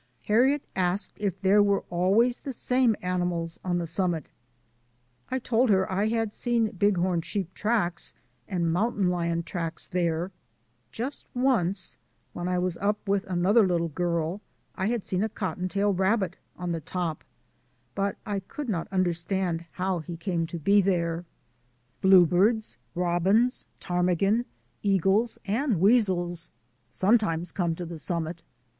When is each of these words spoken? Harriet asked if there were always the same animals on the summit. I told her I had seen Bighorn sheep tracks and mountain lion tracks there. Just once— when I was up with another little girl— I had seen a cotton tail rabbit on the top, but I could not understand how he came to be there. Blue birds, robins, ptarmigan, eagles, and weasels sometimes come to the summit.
Harriet 0.25 0.63
asked 0.75 1.13
if 1.19 1.39
there 1.41 1.61
were 1.61 1.83
always 1.91 2.39
the 2.39 2.51
same 2.53 2.95
animals 3.03 3.59
on 3.63 3.77
the 3.77 3.85
summit. 3.85 4.29
I 5.29 5.37
told 5.37 5.69
her 5.69 5.91
I 5.91 6.07
had 6.07 6.33
seen 6.33 6.71
Bighorn 6.71 7.21
sheep 7.21 7.53
tracks 7.53 8.15
and 8.47 8.73
mountain 8.73 9.09
lion 9.11 9.43
tracks 9.43 9.85
there. 9.85 10.31
Just 10.91 11.27
once— 11.35 11.99
when 12.33 12.47
I 12.47 12.57
was 12.57 12.77
up 12.77 13.07
with 13.07 13.25
another 13.25 13.63
little 13.67 13.89
girl— 13.89 14.41
I 14.75 14.87
had 14.87 15.05
seen 15.05 15.21
a 15.23 15.29
cotton 15.29 15.69
tail 15.69 15.93
rabbit 15.93 16.35
on 16.57 16.71
the 16.71 16.81
top, 16.81 17.23
but 17.93 18.17
I 18.25 18.39
could 18.39 18.69
not 18.69 18.87
understand 18.91 19.65
how 19.73 19.99
he 19.99 20.17
came 20.17 20.47
to 20.47 20.57
be 20.57 20.81
there. 20.81 21.25
Blue 22.01 22.25
birds, 22.25 22.75
robins, 22.95 23.67
ptarmigan, 23.79 24.45
eagles, 24.81 25.37
and 25.45 25.79
weasels 25.79 26.49
sometimes 26.89 27.51
come 27.51 27.75
to 27.75 27.85
the 27.85 27.99
summit. 27.99 28.41